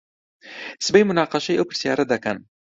سبەی 0.85 1.07
موناقەشەی 1.07 1.57
ئەو 1.57 1.67
پرسیارە 1.69 2.05
دەکەن. 2.13 2.37